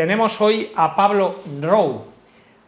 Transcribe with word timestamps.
tenemos 0.00 0.40
hoy 0.40 0.72
a 0.76 0.96
Pablo 0.96 1.42
Rowe, 1.60 2.06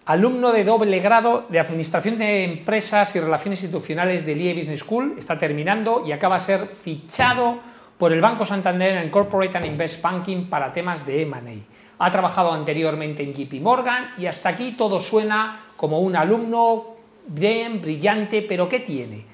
alumno 0.04 0.52
de 0.52 0.64
doble 0.64 0.98
grado 0.98 1.46
de 1.48 1.58
Administración 1.58 2.18
de 2.18 2.44
Empresas 2.44 3.16
y 3.16 3.20
Relaciones 3.20 3.62
Institucionales 3.62 4.26
del 4.26 4.38
IE 4.38 4.52
Business 4.52 4.80
School, 4.80 5.14
está 5.18 5.38
terminando 5.38 6.04
y 6.06 6.12
acaba 6.12 6.34
de 6.34 6.44
ser 6.44 6.66
fichado 6.66 7.58
por 7.96 8.12
el 8.12 8.20
Banco 8.20 8.44
Santander 8.44 8.98
en 8.98 9.08
Corporate 9.08 9.56
and 9.56 9.64
Invest 9.64 10.02
Banking 10.02 10.50
para 10.50 10.74
temas 10.74 11.06
de 11.06 11.22
M&A. 11.22 12.04
Ha 12.04 12.10
trabajado 12.10 12.52
anteriormente 12.52 13.22
en 13.22 13.32
JP 13.32 13.62
Morgan 13.62 14.12
y 14.18 14.26
hasta 14.26 14.50
aquí 14.50 14.72
todo 14.72 15.00
suena 15.00 15.68
como 15.74 16.00
un 16.00 16.14
alumno 16.14 16.96
bien, 17.28 17.80
brillante, 17.80 18.42
pero 18.42 18.68
¿qué 18.68 18.80
tiene? 18.80 19.24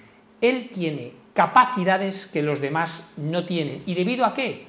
Él 0.41 0.71
tiene 0.73 1.15
capacidades 1.35 2.27
que 2.27 2.43
los 2.43 2.61
demás 2.61 3.12
no 3.17 3.45
tienen. 3.45 3.83
¿Y 3.87 3.95
debido 3.96 4.25
a 4.25 4.35
qué? 4.35 4.68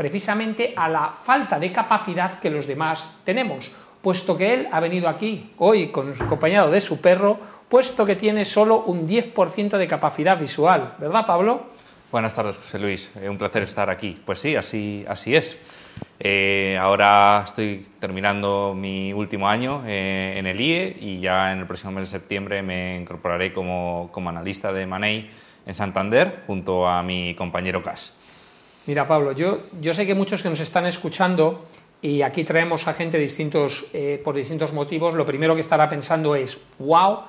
Precisamente 0.00 0.72
a 0.74 0.88
la 0.88 1.10
falta 1.10 1.58
de 1.58 1.70
capacidad 1.70 2.40
que 2.40 2.48
los 2.48 2.66
demás 2.66 3.18
tenemos 3.22 3.70
puesto 4.00 4.34
que 4.34 4.54
él 4.54 4.68
ha 4.72 4.80
venido 4.80 5.10
aquí 5.10 5.50
hoy 5.58 5.88
con, 5.88 6.14
acompañado 6.18 6.70
de 6.70 6.80
su 6.80 7.02
perro, 7.02 7.38
puesto 7.68 8.06
que 8.06 8.16
tiene 8.16 8.46
solo 8.46 8.84
un 8.84 9.06
10% 9.06 9.76
de 9.76 9.86
capacidad 9.86 10.38
visual, 10.38 10.94
¿verdad 10.98 11.26
Pablo? 11.26 11.66
Buenas 12.10 12.34
tardes, 12.34 12.56
José 12.56 12.78
Luis. 12.78 13.12
Eh, 13.20 13.28
un 13.28 13.36
placer 13.36 13.62
estar 13.62 13.90
aquí. 13.90 14.18
Pues 14.24 14.38
sí, 14.38 14.56
así, 14.56 15.04
así 15.06 15.36
es. 15.36 15.60
Eh, 16.18 16.78
ahora 16.80 17.42
estoy 17.44 17.86
terminando 17.98 18.72
mi 18.74 19.12
último 19.12 19.50
año 19.50 19.82
eh, 19.86 20.32
en 20.38 20.46
el 20.46 20.58
IE 20.62 20.96
y 20.98 21.20
ya 21.20 21.52
en 21.52 21.58
el 21.58 21.66
próximo 21.66 21.92
mes 21.92 22.06
de 22.06 22.18
septiembre 22.18 22.62
me 22.62 22.96
incorporaré 22.96 23.52
como, 23.52 24.08
como 24.12 24.30
analista 24.30 24.72
de 24.72 24.86
Manei 24.86 25.28
en 25.66 25.74
Santander 25.74 26.44
junto 26.46 26.88
a 26.88 27.02
mi 27.02 27.34
compañero 27.34 27.82
Cash. 27.82 28.12
Mira, 28.90 29.06
Pablo, 29.06 29.30
yo, 29.30 29.60
yo 29.80 29.94
sé 29.94 30.04
que 30.04 30.16
muchos 30.16 30.42
que 30.42 30.50
nos 30.50 30.58
están 30.58 30.84
escuchando 30.84 31.64
y 32.02 32.22
aquí 32.22 32.42
traemos 32.42 32.88
a 32.88 32.92
gente 32.92 33.18
distintos, 33.18 33.84
eh, 33.92 34.20
por 34.24 34.34
distintos 34.34 34.72
motivos, 34.72 35.14
lo 35.14 35.24
primero 35.24 35.54
que 35.54 35.60
estará 35.60 35.88
pensando 35.88 36.34
es, 36.34 36.58
wow, 36.80 37.20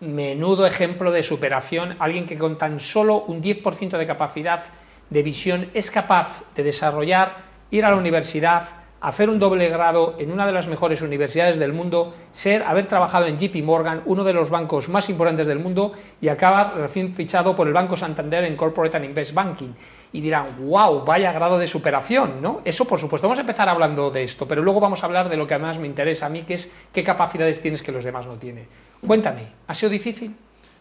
menudo 0.00 0.66
ejemplo 0.66 1.12
de 1.12 1.22
superación, 1.22 1.96
alguien 1.98 2.24
que 2.24 2.38
con 2.38 2.56
tan 2.56 2.80
solo 2.80 3.24
un 3.24 3.42
10% 3.42 3.98
de 3.98 4.06
capacidad 4.06 4.62
de 5.10 5.22
visión 5.22 5.68
es 5.74 5.90
capaz 5.90 6.44
de 6.54 6.62
desarrollar, 6.62 7.44
ir 7.70 7.84
a 7.84 7.90
la 7.90 7.96
universidad, 7.96 8.66
hacer 9.00 9.30
un 9.30 9.38
doble 9.38 9.68
grado 9.68 10.16
en 10.18 10.32
una 10.32 10.46
de 10.46 10.52
las 10.52 10.68
mejores 10.68 11.02
universidades 11.02 11.58
del 11.58 11.72
mundo, 11.72 12.14
ser, 12.32 12.62
haber 12.62 12.86
trabajado 12.86 13.26
en 13.26 13.38
JP 13.38 13.62
Morgan, 13.62 14.02
uno 14.06 14.24
de 14.24 14.32
los 14.32 14.50
bancos 14.50 14.88
más 14.88 15.08
importantes 15.10 15.46
del 15.46 15.58
mundo, 15.58 15.92
y 16.20 16.28
acabar 16.28 16.76
recién 16.76 17.14
fichado 17.14 17.54
por 17.54 17.66
el 17.66 17.72
Banco 17.72 17.96
Santander 17.96 18.44
en 18.44 18.56
Corporate 18.56 18.96
and 18.96 19.06
Invest 19.06 19.34
Banking 19.34 19.72
y 20.12 20.20
dirán, 20.20 20.56
wow, 20.66 21.04
vaya 21.04 21.32
grado 21.32 21.58
de 21.58 21.66
superación, 21.66 22.40
¿no? 22.40 22.62
Eso, 22.64 22.86
por 22.86 22.98
supuesto, 22.98 23.26
vamos 23.26 23.38
a 23.38 23.42
empezar 23.42 23.68
hablando 23.68 24.10
de 24.10 24.22
esto, 24.22 24.48
pero 24.48 24.62
luego 24.62 24.80
vamos 24.80 25.02
a 25.02 25.06
hablar 25.06 25.28
de 25.28 25.36
lo 25.36 25.46
que 25.46 25.54
además 25.54 25.78
me 25.78 25.86
interesa 25.86 26.26
a 26.26 26.28
mí, 26.28 26.42
que 26.42 26.54
es 26.54 26.72
qué 26.92 27.04
capacidades 27.04 27.60
tienes 27.60 27.82
que 27.82 27.92
los 27.92 28.02
demás 28.02 28.26
no 28.26 28.34
tienen. 28.36 28.66
Cuéntame, 29.06 29.42
¿ha 29.66 29.74
sido 29.74 29.90
difícil? 29.90 30.34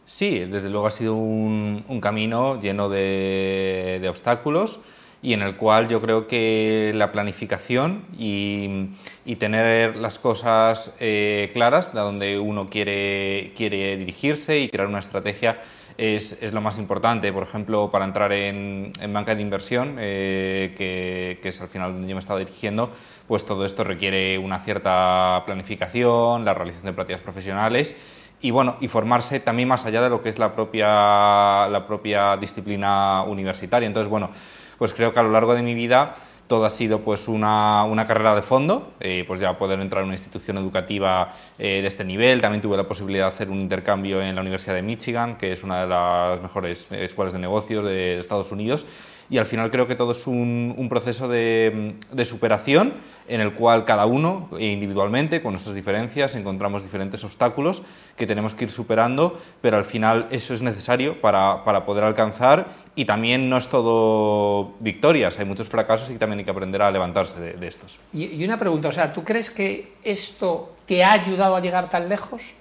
Sí, 0.05 0.39
desde 0.39 0.69
luego 0.69 0.85
ha 0.85 0.91
sido 0.91 1.15
un, 1.15 1.99
camino 2.01 2.61
lleno 2.61 2.89
de, 2.89 4.05
obstáculos 4.07 4.79
y 5.21 5.33
en 5.33 5.41
el 5.41 5.55
cual 5.55 5.87
yo 5.87 6.01
creo 6.01 6.27
que 6.27 6.91
la 6.95 7.11
planificación 7.11 8.05
y, 8.17 8.91
tener 9.39 9.97
las 9.97 10.17
cosas 10.17 10.95
eh, 10.99 11.49
claras 11.53 11.93
de 11.93 11.99
donde 11.99 12.39
uno 12.39 12.69
quiere, 12.69 13.53
quiere 13.55 13.97
dirigirse 13.97 14.59
y 14.59 14.69
crear 14.69 14.87
una 14.87 14.99
estrategia 14.99 15.57
es, 15.97 16.41
es, 16.41 16.53
lo 16.53 16.61
más 16.61 16.77
importante. 16.77 17.31
Por 17.33 17.43
ejemplo, 17.43 17.89
para 17.91 18.05
entrar 18.05 18.31
en, 18.31 18.91
en 18.99 19.13
banca 19.13 19.35
de 19.35 19.41
inversión, 19.41 19.97
eh, 19.99 20.73
que, 20.77 21.39
que, 21.41 21.49
es 21.49 21.61
al 21.61 21.67
final 21.67 21.93
donde 21.93 22.07
yo 22.07 22.15
me 22.15 22.19
he 22.19 22.21
estado 22.21 22.39
dirigiendo, 22.39 22.91
pues 23.27 23.45
todo 23.45 23.65
esto 23.65 23.83
requiere 23.83 24.37
una 24.37 24.59
cierta 24.59 25.43
planificación, 25.45 26.45
la 26.45 26.53
realización 26.53 26.87
de 26.87 26.93
prácticas 26.93 27.21
profesionales 27.21 27.95
y 28.41 28.51
bueno, 28.51 28.75
y 28.79 28.87
formarse 28.87 29.39
también 29.39 29.67
más 29.67 29.85
allá 29.85 30.01
de 30.01 30.09
lo 30.09 30.21
que 30.21 30.29
es 30.29 30.37
la 30.37 30.53
propia, 30.53 31.67
la 31.67 31.85
propia 31.87 32.37
disciplina 32.37 33.23
universitaria. 33.23 33.87
Entonces, 33.87 34.09
bueno, 34.09 34.29
pues 34.77 34.93
creo 34.93 35.13
que 35.13 35.19
a 35.19 35.23
lo 35.23 35.31
largo 35.31 35.53
de 35.55 35.61
mi 35.61 35.73
vida 35.73 36.13
todo 36.47 36.65
ha 36.65 36.69
sido 36.69 37.01
pues 37.01 37.27
una, 37.27 37.83
una 37.85 38.05
carrera 38.05 38.35
de 38.35 38.41
fondo, 38.41 38.93
eh, 38.99 39.23
pues 39.27 39.39
ya 39.39 39.57
poder 39.57 39.79
entrar 39.79 40.01
en 40.01 40.09
una 40.09 40.13
institución 40.13 40.57
educativa 40.57 41.33
eh, 41.57 41.81
de 41.81 41.87
este 41.87 42.03
nivel. 42.03 42.41
También 42.41 42.61
tuve 42.61 42.77
la 42.77 42.87
posibilidad 42.87 43.25
de 43.25 43.33
hacer 43.33 43.49
un 43.49 43.59
intercambio 43.59 44.21
en 44.21 44.35
la 44.35 44.41
Universidad 44.41 44.75
de 44.75 44.83
Michigan, 44.83 45.37
que 45.37 45.51
es 45.51 45.63
una 45.63 45.81
de 45.81 45.87
las 45.87 46.41
mejores 46.41 46.87
escuelas 46.91 47.33
de 47.33 47.39
negocios 47.39 47.83
de 47.83 48.19
Estados 48.19 48.51
Unidos 48.51 48.85
y 49.29 49.37
al 49.37 49.45
final 49.45 49.71
creo 49.71 49.87
que 49.87 49.95
todo 49.95 50.11
es 50.11 50.27
un, 50.27 50.87
proceso 50.89 51.27
de, 51.27 51.95
superación 52.23 52.93
en 53.27 53.41
el 53.41 53.53
cual 53.53 53.85
cada 53.85 54.05
uno 54.05 54.49
individualmente, 54.59 55.41
con 55.41 55.53
nuestras 55.53 55.75
diferencias, 55.75 56.35
encontramos 56.35 56.83
diferentes 56.83 57.23
obstáculos 57.23 57.81
que 58.15 58.27
tenemos 58.27 58.53
que 58.53 58.65
ir 58.65 58.71
superando, 58.71 59.39
pero 59.61 59.77
al 59.77 59.85
final 59.85 60.27
eso 60.29 60.53
es 60.53 60.61
necesario 60.61 61.21
para, 61.21 61.63
poder 61.85 62.03
alcanzar 62.03 62.67
y 62.95 63.05
también 63.05 63.49
no 63.49 63.57
es 63.57 63.67
todo 63.67 64.73
victorias, 64.79 65.39
hay 65.39 65.45
muchos 65.45 65.67
fracasos 65.67 66.09
y 66.11 66.17
también 66.17 66.39
hay 66.39 66.45
que 66.45 66.51
aprender 66.51 66.81
a 66.81 66.91
levantarse 66.91 67.39
de, 67.39 67.67
estos. 67.67 67.99
Y, 68.13 68.25
y 68.25 68.45
una 68.45 68.57
pregunta, 68.57 68.89
o 68.89 68.91
sea, 68.91 69.11
¿tú 69.11 69.23
crees 69.23 69.49
que 69.49 69.93
esto 70.03 70.75
te 70.85 71.03
ha 71.03 71.13
ayudado 71.13 71.55
a 71.55 71.59
llegar 71.59 71.89
tan 71.89 72.07
lejos? 72.07 72.53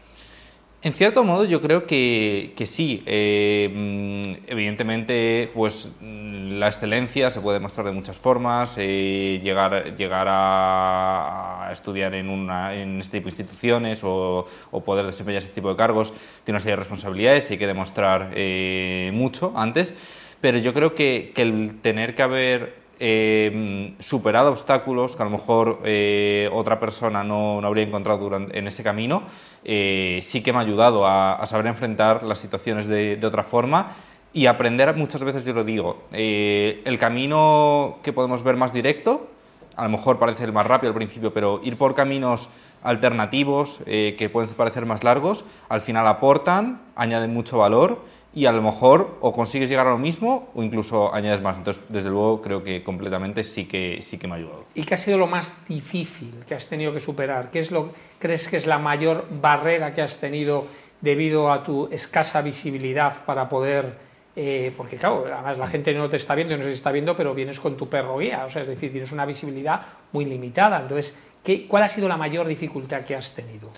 En 0.85 0.93
cierto 0.93 1.25
modo 1.25 1.47
yo 1.47 1.63
creo 1.63 1.87
que, 1.87 2.53
sí. 2.67 3.03
Eh, 3.07 3.71
mm, 3.75 4.51
evidentemente, 4.53 5.51
pues 5.55 5.89
mm, 5.99 6.59
la 6.59 6.67
excelencia 6.67 7.31
se 7.31 7.41
puede 7.41 7.59
demostrar 7.59 7.87
de 7.87 7.93
muchas 7.93 8.19
formas. 8.19 8.75
Eh, 8.77 9.41
llegar, 9.43 9.95
llegar 9.95 10.27
a, 10.29 11.71
estudiar 11.73 12.13
en, 12.15 12.29
una, 12.29 12.75
en 12.75 12.99
este 13.01 13.19
tipo 13.19 13.31
de 13.31 13.31
instituciones 13.31 14.01
o, 14.05 14.47
poder 14.85 15.07
desempeñar 15.07 15.41
ese 15.41 15.53
tipo 15.53 15.71
de 15.71 15.77
cargos 15.77 16.13
tiene 16.45 16.57
una 16.57 16.61
serie 16.61 16.73
de 16.73 16.81
responsabilidades 16.81 17.49
y 17.49 17.55
hay 17.55 17.59
que 17.59 17.67
demostrar 17.67 18.33
eh, 18.35 19.11
mucho 19.15 19.55
antes. 19.57 19.95
Pero 20.43 20.59
yo 20.59 20.75
creo 20.75 20.95
que, 20.95 21.33
que 21.35 21.41
el 21.41 21.81
tener 21.81 22.15
que 22.15 22.23
haber 22.23 22.84
eh, 23.01 23.95
superado 23.99 24.51
obstáculos 24.51 25.17
que 25.17 25.23
a 25.23 25.27
lo 25.27 25.31
mejor 25.31 25.81
eh, 25.85 26.49
otra 26.53 26.79
persona 26.79 27.25
no, 27.25 27.61
no, 27.61 27.67
habría 27.67 27.85
encontrado 27.85 28.37
en 28.37 28.67
ese 28.67 28.83
camino, 28.83 29.23
eh, 29.65 30.21
sí 30.23 30.43
que 30.43 30.53
me 30.53 30.59
ha 30.59 30.63
ayudado 30.63 31.07
a, 31.07 31.45
saber 31.47 31.67
enfrentar 31.67 32.23
las 32.23 32.39
situaciones 32.39 32.87
de, 32.87 33.17
de, 33.17 33.27
otra 33.27 33.43
forma 33.43 33.93
y 34.33 34.47
aprender, 34.47 34.95
muchas 34.97 35.23
veces 35.23 35.45
yo 35.45 35.53
lo 35.53 35.65
digo, 35.65 36.05
eh, 36.13 36.83
el 36.85 36.99
camino 36.99 37.99
que 38.03 38.13
podemos 38.13 38.43
ver 38.43 38.57
más 38.57 38.73
directo, 38.73 39.29
a 39.77 39.85
lo 39.85 39.91
mejor 39.91 40.19
parece 40.19 40.45
el 40.45 40.53
más 40.53 40.67
rápido 40.67 40.91
al 40.93 40.97
principio, 40.97 41.33
pero 41.35 41.61
ir 41.65 41.77
por 41.77 41.95
caminos 41.95 42.49
alternativos 42.83 43.81
que 43.87 44.31
pueden 44.33 44.51
parecer 44.51 44.87
más 44.87 45.03
largos, 45.03 45.45
al 45.69 45.81
final 45.81 46.07
aportan, 46.07 46.83
añaden 46.95 47.33
mucho 47.33 47.59
valor 47.59 48.03
y 48.35 48.47
a 48.47 48.53
lo 48.53 48.63
mejor 48.63 49.19
o 49.21 49.33
consigues 49.33 49.69
llegar 49.69 49.87
a 49.87 49.91
lo 49.91 49.99
mismo 49.99 50.49
o 50.55 50.63
incluso 50.63 51.15
añades 51.15 51.41
más. 51.41 51.57
Entonces, 51.57 51.85
desde 51.89 52.11
luego, 52.11 52.43
creo 52.43 52.65
que 52.65 52.83
completamente 52.83 53.45
sí 53.45 53.67
que, 53.67 54.03
sí 54.03 54.19
que 54.19 54.27
me 54.27 54.35
ha 54.35 54.37
ayudado. 54.39 54.65
¿Y 54.75 54.83
qué 54.83 54.95
ha 54.95 54.99
sido 54.99 55.19
lo 55.19 55.29
más 55.29 55.55
difícil 55.69 56.45
que 56.47 56.55
has 56.55 56.67
tenido 56.67 56.93
que 56.93 57.01
superar? 57.01 57.51
¿Qué 57.51 57.61
es 57.61 57.71
lo 57.71 57.93
crees 58.19 58.49
que 58.49 58.57
es 58.57 58.67
la 58.67 58.79
mayor 58.79 59.27
barrera 59.41 59.95
que 59.95 60.03
has 60.03 60.19
tenido 60.19 60.67
debido 61.01 61.53
a 61.53 61.63
tu 61.63 61.89
escasa 61.93 62.43
visibilidad 62.43 63.25
para 63.25 63.49
poder... 63.49 64.05
Eh, 64.37 64.73
porque 64.77 64.97
claro, 64.97 65.27
además 65.33 65.59
la 65.59 65.69
gente 65.69 65.95
no 65.95 66.11
te 66.11 66.17
está 66.17 66.35
viendo 66.35 66.57
no 66.57 66.65
se 66.65 66.73
está 66.73 66.91
viendo, 66.91 67.17
pero 67.17 67.35
vienes 67.35 67.61
con 67.61 67.77
tu 67.77 67.89
perro 67.89 68.19
guía, 68.19 68.45
o 68.45 68.51
sea, 68.51 68.63
es 68.63 68.69
decir, 68.69 68.91
tienes 68.91 69.13
una 69.13 69.25
visibilidad 69.25 69.81
muy 70.11 70.25
limitada. 70.25 70.81
Entonces, 70.81 71.17
¿qué, 71.45 71.69
¿cuál 71.69 71.85
ha 71.85 71.89
sido 71.89 72.09
la 72.09 72.17
mayor 72.17 72.49
dificultad 72.49 73.05
que 73.05 73.15
has 73.15 73.33
tenido? 73.33 73.71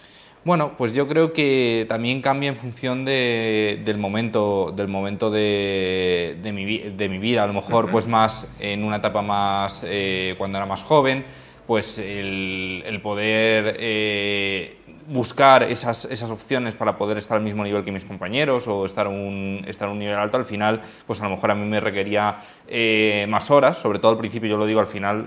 Bueno, 0.47 0.75
pues 0.79 0.95
yo 0.95 1.09
creo 1.09 1.33
que 1.33 1.87
también 1.89 2.23
cambia 2.23 2.49
en 2.49 2.55
función 2.55 3.05
del 3.05 3.99
momento, 3.99 4.73
del 4.77 4.87
momento 4.87 5.29
de, 5.29 6.39
mi, 6.55 7.19
vida. 7.19 7.43
A 7.43 7.49
lo 7.49 7.53
mejor, 7.53 7.91
pues 7.91 8.07
más 8.07 8.49
en 8.61 8.85
una 8.85 8.99
etapa 8.99 9.23
más 9.23 9.85
eh, 9.85 10.37
cuando 10.39 10.59
era 10.59 10.65
más 10.65 10.85
joven, 10.85 11.25
pues 11.67 11.99
el, 11.99 13.01
poder 13.03 13.77
eh, 13.81 14.77
buscar 15.09 15.65
esas, 15.65 16.05
esas, 16.05 16.31
opciones 16.31 16.77
para 16.77 16.97
poder 16.97 17.19
estar 17.19 17.39
al 17.39 17.43
mismo 17.43 17.65
nivel 17.65 17.83
que 17.83 17.91
mis 17.91 18.05
compañeros 18.05 18.69
o 18.69 18.87
estar 18.87 19.09
un, 19.09 19.65
estar 19.67 19.89
a 19.89 19.91
un 19.91 19.99
nivel 19.99 20.15
alto, 20.15 20.37
al 20.37 20.45
final, 20.45 20.81
pues 21.09 21.21
a 21.23 21.25
lo 21.25 21.31
mejor 21.31 21.51
a 21.51 21.57
mí 21.57 21.67
me 21.67 21.81
requería 21.81 22.37
eh, 22.69 23.27
más 23.29 23.51
horas, 23.51 23.79
sobre 23.79 23.99
todo 23.99 24.13
al 24.13 24.19
principio, 24.19 24.49
yo 24.49 24.59
lo 24.59 24.67
digo, 24.67 24.79
al 24.79 24.87
final, 24.87 25.27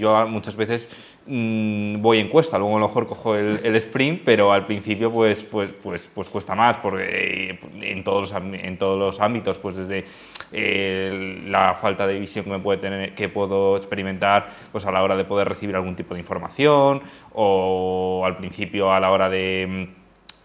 yo 0.00 0.26
muchas 0.26 0.56
veces 0.56 0.88
Mm, 1.24 2.02
voy 2.02 2.18
en 2.18 2.28
cuesta, 2.28 2.58
luego 2.58 2.76
a 2.76 2.80
lo 2.80 2.88
mejor 2.88 3.06
cojo 3.06 3.36
el, 3.36 3.76
sprint, 3.76 4.22
pero 4.24 4.52
al 4.52 4.66
principio 4.66 5.12
pues, 5.12 5.44
pues, 5.44 5.72
pues, 5.72 6.10
pues 6.12 6.28
cuesta 6.28 6.56
más, 6.56 6.78
porque 6.78 7.50
eh, 7.50 7.60
en 7.80 8.02
todos, 8.02 8.32
en 8.32 8.76
todos 8.76 8.98
los 8.98 9.20
ámbitos, 9.20 9.56
pues 9.58 9.76
desde 9.76 10.04
eh, 10.50 11.44
la 11.46 11.76
falta 11.76 12.08
de 12.08 12.18
visión 12.18 12.44
que, 12.44 12.50
me 12.50 12.58
puede 12.58 12.78
tener, 12.78 13.14
que 13.14 13.28
puedo 13.28 13.76
experimentar 13.76 14.48
pues 14.72 14.84
a 14.84 14.90
la 14.90 15.00
hora 15.00 15.16
de 15.16 15.24
poder 15.24 15.48
recibir 15.48 15.76
algún 15.76 15.94
tipo 15.94 16.14
de 16.14 16.20
información, 16.20 17.02
o 17.32 18.22
al 18.26 18.36
principio 18.38 18.92
a 18.92 18.98
la 18.98 19.10
hora 19.10 19.28
de... 19.28 19.90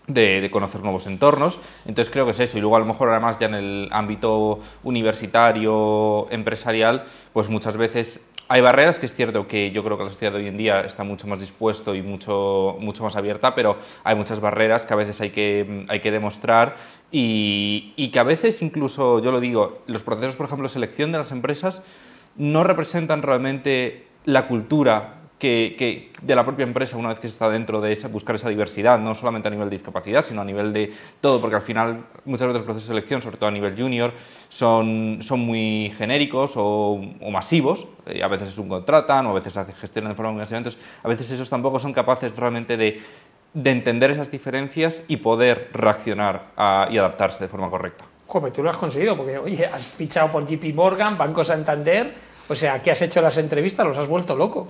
De, 0.07 0.49
conocer 0.49 0.81
nuevos 0.81 1.05
entornos. 1.05 1.59
Entonces 1.85 2.09
creo 2.09 2.23
que 2.23 2.31
es 2.31 2.39
eso. 2.39 2.57
Y 2.57 2.61
luego 2.61 2.77
a 2.77 2.79
lo 2.79 2.85
mejor 2.85 3.09
además 3.09 3.37
ya 3.39 3.47
en 3.47 3.55
el 3.55 3.89
ámbito 3.91 4.61
universitario, 4.83 6.31
empresarial, 6.31 7.03
pues 7.33 7.49
muchas 7.49 7.75
veces 7.75 8.21
hay 8.49 8.61
barreras, 8.61 8.99
que 8.99 9.05
es 9.05 9.13
cierto 9.13 9.47
que 9.47 9.71
yo 9.71 9.83
creo 9.83 9.97
que 9.97 10.05
la 10.05 10.09
sociedad 10.09 10.35
hoy 10.35 10.47
en 10.47 10.57
día 10.57 10.81
está 10.81 11.03
mucho 11.03 11.27
más 11.27 11.39
dispuesto 11.39 11.95
y 11.95 12.01
mucho, 12.01 12.77
mucho 12.79 13.03
más 13.03 13.15
abierta, 13.15 13.55
pero 13.55 13.77
hay 14.03 14.15
muchas 14.15 14.39
barreras 14.39 14.85
que 14.85 14.93
a 14.93 14.97
veces 14.97 15.19
hay 15.21 15.31
que, 15.31 15.85
hay 15.89 15.99
que 15.99 16.11
demostrar 16.11 16.75
y, 17.11 17.93
y 17.95 18.09
que 18.09 18.19
a 18.19 18.23
veces 18.23 18.61
incluso, 18.61 19.19
yo 19.19 19.31
lo 19.31 19.39
digo, 19.39 19.83
los 19.87 20.03
procesos, 20.03 20.35
por 20.35 20.45
ejemplo, 20.45 20.67
de 20.67 20.73
selección 20.73 21.11
de 21.11 21.17
las 21.17 21.31
empresas 21.31 21.81
no 22.35 22.63
representan 22.63 23.21
realmente 23.21 24.07
la 24.25 24.47
cultura 24.47 25.16
que, 25.37 26.11
de 26.21 26.35
la 26.35 26.43
propia 26.43 26.63
empresa 26.63 26.97
una 26.97 27.09
vez 27.09 27.19
que 27.19 27.27
se 27.27 27.33
está 27.33 27.49
dentro 27.49 27.79
de 27.79 27.91
esa, 27.91 28.07
buscar 28.07 28.35
esa 28.35 28.49
diversidad, 28.49 28.99
no 28.99 29.13
solamente 29.13 29.47
a 29.47 29.51
nivel 29.51 29.69
de 29.69 29.75
discapacidad, 29.75 30.23
sino 30.23 30.41
a 30.41 30.45
nivel 30.45 30.73
de 30.73 30.91
todo, 31.21 31.39
porque 31.39 31.55
al 31.55 31.61
final 31.61 32.05
muchas 32.25 32.47
veces 32.47 32.61
los 32.61 32.63
procesos 32.63 32.87
de 32.87 32.95
selección, 32.95 33.21
sobre 33.21 33.37
todo 33.37 33.49
a 33.49 33.51
nivel 33.51 33.77
junior, 33.77 34.13
son, 34.49 35.19
son 35.21 35.41
muy 35.41 35.93
genéricos 35.95 36.53
o, 36.55 36.99
masivos, 37.31 37.87
y 38.11 38.21
a 38.21 38.27
veces 38.27 38.57
un 38.57 38.69
contratan 38.69 39.27
o 39.27 39.31
a 39.31 39.33
veces 39.33 39.57
gestionan 39.79 40.11
de 40.11 40.15
forma 40.15 40.31
muy 40.31 40.39
masiva, 40.39 40.57
entonces 40.57 40.81
a 41.03 41.07
veces 41.07 41.29
esos 41.29 41.49
tampoco 41.49 41.79
son 41.79 41.93
capaces 41.93 42.35
realmente 42.35 42.75
de, 42.75 42.99
de 43.53 43.71
entender 43.71 44.11
esas 44.11 44.31
diferencias 44.31 45.03
y 45.07 45.17
poder 45.17 45.69
reaccionar 45.73 46.47
y 46.89 46.97
adaptarse 46.97 47.43
de 47.43 47.47
forma 47.47 47.69
correcta. 47.69 48.05
Joder, 48.25 48.51
tú 48.51 48.61
lo 48.61 48.69
has 48.69 48.77
conseguido, 48.77 49.15
porque 49.15 49.37
oye, 49.37 49.65
has 49.65 49.85
fichado 49.85 50.29
por 50.31 50.45
JP 50.45 50.73
Morgan, 50.73 51.17
Banco 51.17 51.43
Santander, 51.45 52.26
o 52.49 52.55
sea, 52.55 52.81
¿qué 52.81 52.91
has 52.91 53.01
hecho 53.01 53.21
las 53.21 53.37
entrevistas? 53.37 53.85
Los 53.85 53.97
has 53.97 54.07
vuelto 54.07 54.35
loco. 54.35 54.67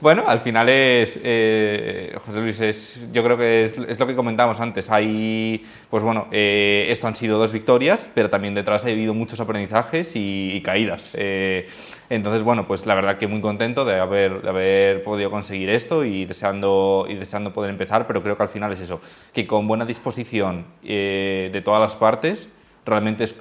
Bueno, 0.00 0.24
al 0.26 0.40
final 0.40 0.68
es, 0.68 1.20
eh, 1.22 2.16
José 2.26 2.40
Luis, 2.40 2.60
es, 2.60 3.00
yo 3.12 3.22
creo 3.22 3.36
que 3.36 3.64
es, 3.64 3.98
lo 3.98 4.06
que 4.06 4.16
comentamos 4.16 4.58
antes. 4.58 4.90
Hay, 4.90 5.64
pues 5.88 6.02
bueno, 6.02 6.26
eh, 6.32 6.86
esto 6.90 7.06
han 7.06 7.14
sido 7.14 7.38
dos 7.38 7.52
victorias, 7.52 8.10
pero 8.14 8.30
también 8.30 8.54
detrás 8.54 8.84
ha 8.84 8.88
habido 8.88 9.14
muchos 9.14 9.38
aprendizajes 9.38 10.12
y, 10.16 10.60
caídas. 10.64 11.10
Eh, 11.14 11.68
entonces, 12.10 12.42
bueno, 12.42 12.66
pues 12.66 12.84
la 12.86 12.96
verdad 12.96 13.16
que 13.16 13.28
muy 13.28 13.40
contento 13.40 13.84
de 13.84 14.00
haber, 14.00 14.42
de 14.42 14.48
haber 14.48 15.02
podido 15.04 15.30
conseguir 15.30 15.70
esto 15.70 16.04
y 16.04 16.24
deseando, 16.24 17.06
y 17.08 17.14
deseando 17.14 17.52
poder 17.52 17.70
empezar, 17.70 18.08
pero 18.08 18.22
creo 18.22 18.36
que 18.36 18.42
al 18.42 18.48
final 18.48 18.72
es 18.72 18.80
eso, 18.80 19.00
que 19.32 19.46
con 19.46 19.68
buena 19.68 19.84
disposición 19.84 20.66
de 20.82 21.62
todas 21.64 21.80
las 21.80 21.94
partes, 21.94 22.48
realmente 22.84 23.26
se 23.26 23.34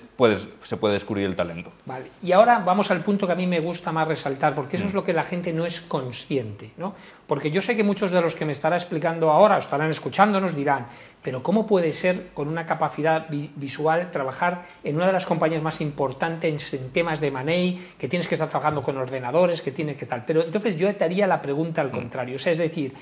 puede 0.77 0.93
descubrir 0.93 1.25
el 1.25 1.35
talento. 1.35 1.71
Vale. 1.85 2.05
Y 2.21 2.31
ahora 2.33 2.59
vamos 2.59 2.91
al 2.91 3.01
punto 3.01 3.25
que 3.25 3.33
a 3.33 3.35
mí 3.35 3.47
me 3.47 3.59
gusta 3.59 3.91
más 3.91 4.07
resaltar, 4.07 4.53
porque 4.53 4.75
eso 4.77 4.85
es 4.85 4.93
mm. 4.93 4.95
lo 4.95 5.03
que 5.03 5.13
la 5.13 5.23
gente 5.23 5.53
no 5.53 5.65
es 5.65 5.81
consciente. 5.81 6.71
¿no? 6.77 6.93
Porque 7.25 7.49
yo 7.49 7.61
sé 7.61 7.75
que 7.75 7.83
muchos 7.83 8.11
de 8.11 8.21
los 8.21 8.35
que 8.35 8.45
me 8.45 8.51
estará 8.51 8.75
explicando 8.75 9.31
ahora 9.31 9.55
o 9.55 9.59
estarán 9.59 9.89
escuchándonos 9.89 10.55
dirán, 10.55 10.87
pero 11.21 11.41
¿cómo 11.41 11.65
puede 11.65 11.93
ser 11.93 12.29
con 12.33 12.47
una 12.47 12.65
capacidad 12.65 13.27
visual 13.29 14.11
trabajar 14.11 14.65
en 14.83 14.95
una 14.95 15.07
de 15.07 15.13
las 15.13 15.25
compañías 15.25 15.61
más 15.61 15.81
importantes 15.81 16.73
en 16.73 16.89
temas 16.91 17.19
de 17.19 17.31
money, 17.31 17.89
que 17.97 18.07
tienes 18.07 18.27
que 18.27 18.35
estar 18.35 18.49
trabajando 18.49 18.81
con 18.81 18.97
ordenadores, 18.97 19.61
que 19.61 19.71
tienes 19.71 19.97
que 19.97 20.05
tal? 20.05 20.23
Pero 20.25 20.43
entonces 20.43 20.75
yo 20.75 20.93
te 20.95 21.03
haría 21.05 21.27
la 21.27 21.41
pregunta 21.41 21.81
al 21.81 21.89
mm. 21.89 21.91
contrario, 21.91 22.35
o 22.35 22.39
sea, 22.39 22.51
es 22.51 22.59
decir, 22.59 22.93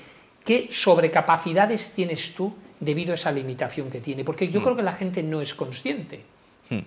¿qué 0.44 0.68
sobrecapacidades 0.70 1.92
tienes 1.92 2.34
tú 2.34 2.54
debido 2.80 3.12
a 3.12 3.14
esa 3.14 3.32
limitación 3.32 3.90
que 3.90 4.00
tiene? 4.00 4.24
Porque 4.24 4.48
yo 4.48 4.60
mm. 4.60 4.64
creo 4.64 4.76
que 4.76 4.82
la 4.82 4.92
gente 4.92 5.22
no 5.22 5.40
es 5.40 5.54
consciente. 5.54 6.22
Hmm. 6.70 6.80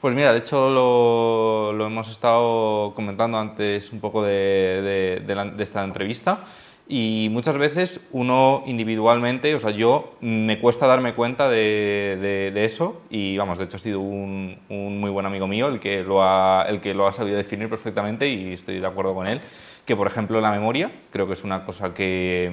Pues 0.00 0.14
mira, 0.14 0.32
de 0.32 0.38
hecho 0.38 0.70
lo, 0.70 1.86
hemos 1.86 2.08
estado 2.08 2.94
comentando 2.94 3.36
antes 3.36 3.92
un 3.92 3.98
poco 3.98 4.22
de, 4.22 5.20
esta 5.58 5.82
entrevista 5.82 6.44
y 6.88 7.26
muchas 7.32 7.58
veces 7.58 8.00
uno 8.12 8.62
individualmente, 8.66 9.56
o 9.56 9.58
sea, 9.58 9.70
yo 9.70 10.14
me 10.20 10.60
cuesta 10.60 10.86
darme 10.86 11.14
cuenta 11.14 11.48
de, 11.48 12.52
eso 12.54 13.02
y 13.10 13.36
vamos, 13.36 13.58
de 13.58 13.64
hecho 13.64 13.76
ha 13.76 13.80
sido 13.80 13.98
un, 13.98 14.56
muy 14.68 15.10
buen 15.10 15.26
amigo 15.26 15.48
mío 15.48 15.66
el 15.66 15.80
que, 15.80 16.04
lo 16.04 16.22
ha, 16.22 16.66
el 16.68 16.80
que 16.80 16.94
lo 16.94 17.08
ha 17.08 17.12
sabido 17.12 17.36
definir 17.36 17.68
perfectamente 17.68 18.28
y 18.28 18.52
estoy 18.52 18.78
de 18.78 18.86
acuerdo 18.86 19.14
con 19.14 19.26
él 19.26 19.40
que 19.84 19.96
por 19.96 20.06
ejemplo 20.06 20.38
la 20.40 20.50
memoria 20.50 20.92
creo 21.10 21.26
que 21.26 21.32
es 21.32 21.44
una 21.44 21.64
cosa 21.64 21.94
que, 21.94 22.48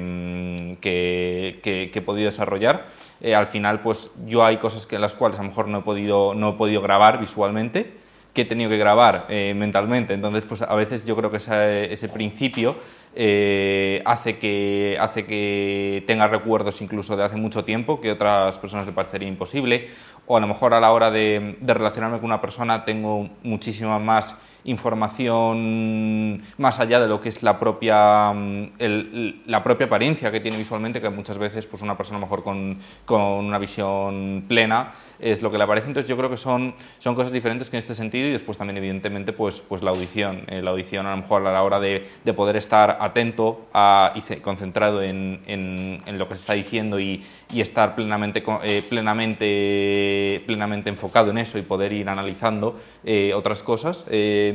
mm, 0.76 1.62
que 1.62 1.92
he 1.94 2.02
podido 2.02 2.26
desarrollar 2.26 2.86
eh, 3.22 3.34
al 3.34 3.48
final 3.48 3.82
pues 3.82 4.12
yo 4.26 4.46
hay 4.46 4.58
cosas 4.58 4.86
que 4.86 5.00
las 5.00 5.16
cuales 5.16 5.40
a 5.40 5.44
lo 5.44 5.50
mejor 5.50 5.68
no 5.68 5.80
he 5.80 5.82
podido, 5.82 6.34
no 6.34 6.50
he 6.50 6.54
podido 6.54 6.82
grabar 6.82 7.20
visualmente, 7.20 7.94
que 8.34 8.42
he 8.42 8.46
tenido 8.46 8.70
que 8.70 8.78
grabar 8.78 9.26
eh, 9.30 9.54
mentalmente. 9.56 10.14
Entonces, 10.14 10.44
pues 10.44 10.62
a 10.62 10.76
veces 10.76 11.06
yo 11.06 11.16
creo 11.16 11.32
que 11.32 11.38
ese 11.38 12.10
principio 12.10 12.76
eh, 13.16 14.02
hace, 14.06 14.38
que, 14.38 14.98
hace 15.00 15.26
que 15.26 16.04
tenga 16.06 16.28
recuerdos 16.28 16.82
incluso 16.82 17.16
de 17.16 17.24
hace 17.24 17.38
mucho 17.38 17.64
tiempo 17.64 18.02
que 18.02 18.10
a 18.10 18.14
otras 18.14 18.60
personas 18.60 18.86
le 18.86 18.92
parecería 18.92 19.30
imposible. 19.30 19.88
O 20.28 20.36
a 20.36 20.40
lo 20.42 20.48
mejor 20.48 20.74
a 20.74 20.82
la 20.82 20.92
hora 20.92 21.12
de, 21.12 21.56
de 21.60 21.74
relacionarme 21.74 22.18
con 22.18 22.26
una 22.26 22.42
persona 22.42 22.84
tengo 22.84 23.30
muchísima 23.44 24.00
más 24.00 24.36
información 24.66 26.42
más 26.58 26.80
allá 26.80 27.00
de 27.00 27.08
lo 27.08 27.22
que 27.22 27.30
es 27.30 27.44
la 27.44 27.60
propia, 27.60 28.34
mm, 28.34 29.46
la 29.46 29.64
propia 29.64 29.86
apariencia 29.88 30.32
que 30.32 30.40
tiene 30.40 30.58
visualmente, 30.58 31.02
que 31.02 31.10
muchas 31.10 31.38
veces 31.38 31.68
pues 31.68 31.82
una 31.82 31.96
persona 31.96 32.20
mejor 32.20 32.44
con, 32.44 32.78
con 33.06 33.22
una 33.22 33.58
visión 33.58 34.46
plena 34.48 34.94
es 35.20 35.42
lo 35.42 35.52
que 35.52 35.58
le 35.58 35.64
aparece. 35.64 35.88
Entonces 35.88 36.10
yo 36.10 36.18
creo 36.18 36.30
que 36.30 36.38
son, 36.38 36.76
son 37.00 37.16
cosas 37.16 37.32
diferentes 37.32 37.70
que 37.70 37.78
en 37.78 37.80
este 37.80 37.96
sentido 37.96 38.28
y 38.28 38.32
después 38.32 38.58
también 38.58 38.78
evidentemente 38.78 39.34
pues, 39.34 39.62
pues 39.62 39.84
la 39.84 39.92
audición. 39.92 40.44
Eh, 40.48 40.62
la 40.62 40.72
audición 40.72 41.06
a 41.06 41.12
lo 41.12 41.18
mejor 41.18 41.46
a 41.46 41.54
la 41.54 41.64
hora 41.64 41.80
de, 41.80 42.08
de 42.24 42.34
poder 42.34 42.56
estar 42.56 42.98
atento 43.00 43.68
a, 43.74 44.14
y 44.16 44.36
concentrado 44.42 45.02
en, 45.02 45.42
en, 45.46 46.18
lo 46.18 46.28
que 46.28 46.36
se 46.36 46.42
está 46.42 46.54
diciendo 46.54 47.00
y, 47.00 47.24
y 47.52 47.62
estar 47.62 47.96
plenamente, 47.96 48.44
eh, 48.64 48.84
plenamente, 48.88 50.44
plenamente 50.46 50.90
enfocado 50.90 51.32
en 51.32 51.38
eso 51.38 51.58
y 51.58 51.62
poder 51.62 51.92
ir 51.94 52.08
analizando 52.10 52.80
eh, 53.04 53.34
otras 53.34 53.64
cosas 53.64 54.06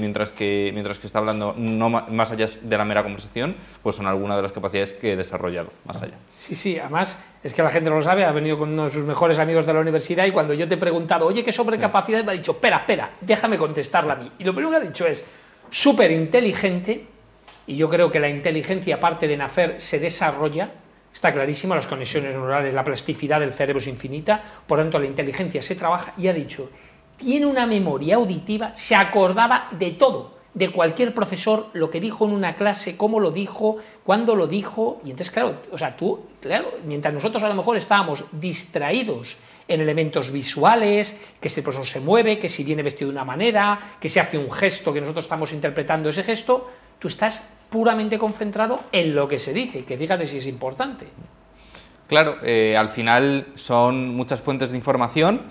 mientras, 0.01 0.33
que, 0.33 0.71
mientras 0.73 0.99
que 0.99 1.07
está 1.07 1.21
hablando 1.21 1.55
no 1.57 1.89
más 1.89 2.33
allá 2.33 2.47
de 2.61 2.77
la 2.77 2.85
mera 2.85 3.03
conversación, 3.03 3.55
pues 3.83 3.97
son 3.97 4.07
algunas 4.07 4.37
de 4.37 4.43
las 4.43 4.53
capacidades 4.53 4.93
que 4.93 5.13
he 5.13 5.17
desarrollado 5.17 5.71
más 5.85 6.03
allá. 6.03 6.15
Sí, 6.35 6.55
sí, 6.55 6.79
además 6.79 7.19
es 7.45 7.55
que 7.55 7.63
la 7.63 7.71
gente 7.71 7.89
no 7.91 7.97
lo 7.97 8.03
sabe, 8.03 8.25
ha 8.25 8.33
venido 8.33 8.59
con 8.59 8.71
uno 8.71 8.85
de 8.85 8.91
sus 8.91 9.05
mejores 9.05 9.39
amigos 9.39 9.67
de 9.67 9.73
la 9.73 9.81
universidad 9.81 10.27
y 10.27 10.33
cuando 10.33 10.55
yo 10.55 10.67
te 10.67 10.75
he 10.75 10.79
preguntado, 10.79 11.27
oye, 11.27 11.45
¿qué 11.45 11.53
sobrecapacidad? 11.53 12.25
Me 12.25 12.33
ha 12.33 12.35
dicho, 12.35 12.53
espera, 12.53 12.79
espera, 12.79 13.11
déjame 13.21 13.57
contestarla 13.57 14.15
a 14.15 14.17
mí. 14.17 14.33
Y 14.39 14.45
lo 14.45 14.53
primero 14.53 14.71
que 14.71 14.85
ha 14.85 14.89
dicho 14.89 15.07
es, 15.07 15.25
súper 15.71 16.11
inteligente, 16.11 17.07
y 17.67 17.77
yo 17.77 17.89
creo 17.89 18.11
que 18.11 18.21
la 18.21 18.29
inteligencia, 18.29 18.97
aparte 18.97 19.29
de 19.29 19.37
nacer, 19.37 19.81
se 19.81 19.99
desarrolla, 19.99 20.71
está 21.13 21.33
clarísimo, 21.33 21.75
las 21.75 21.87
conexiones 21.87 22.35
neurales, 22.35 22.75
la 22.75 22.85
plasticidad 22.85 23.41
del 23.41 23.53
cerebro 23.53 23.81
es 23.81 23.87
infinita, 23.87 24.43
por 24.67 24.79
tanto 24.79 24.99
la 24.99 25.07
inteligencia 25.07 25.63
se 25.63 25.77
trabaja, 25.77 26.13
y 26.17 26.29
ha 26.29 26.33
dicho, 26.33 26.71
tiene 27.21 27.47
una 27.47 27.67
memoria 27.67 28.17
auditiva, 28.17 28.73
se 28.75 28.95
acordaba 28.95 29.69
de 29.73 29.93
todo 29.93 30.41
de 30.55 30.71
cualquier 30.71 31.15
profesor 31.15 31.69
lo 31.75 31.91
que 31.91 32.01
dijo 32.01 32.25
en 32.25 32.33
una 32.33 32.57
clase, 32.57 32.97
cómo 32.97 33.21
lo 33.21 33.31
dijo, 33.31 33.77
cuándo 34.05 34.35
lo 34.35 34.47
dijo, 34.47 35.01
y 35.05 35.11
entonces, 35.11 35.33
claro, 35.33 35.61
o 35.71 35.79
sea, 35.79 35.97
tú, 35.97 36.27
claro, 36.41 36.73
mientras 36.85 37.15
nosotros 37.15 37.43
a 37.43 37.49
lo 37.49 37.55
mejor 37.55 37.77
estábamos 37.77 38.25
distraídos 38.33 39.37
en 39.69 39.81
elementos 39.81 40.33
visuales, 40.33 41.21
que 41.41 41.49
si 41.49 41.61
el 41.61 41.65
profesor 41.65 41.87
se 41.87 42.01
mueve, 42.01 42.39
que 42.39 42.49
si 42.49 42.65
viene 42.65 42.83
vestido 42.83 43.11
de 43.11 43.17
una 43.17 43.25
manera, 43.25 43.79
que 44.01 44.09
se 44.09 44.19
hace 44.19 44.37
un 44.37 44.51
gesto, 44.51 44.93
que 44.93 45.01
nosotros 45.01 45.25
estamos 45.25 45.53
interpretando 45.53 46.09
ese 46.09 46.25
gesto, 46.25 46.69
tú 46.99 47.07
estás 47.07 47.49
puramente 47.71 48.19
concentrado 48.19 48.81
en 48.91 49.15
lo 49.15 49.29
que 49.29 49.39
se 49.39 49.53
dice, 49.53 49.85
que 49.85 49.97
fíjate 49.97 50.27
si 50.27 50.39
es 50.39 50.47
importante. 50.49 51.07
Claro, 52.09 52.39
eh, 52.43 52.77
al 52.77 52.89
final 52.89 53.47
son 53.55 54.09
muchas 54.17 54.41
fuentes 54.41 54.71
de 54.71 54.77
información 54.77 55.43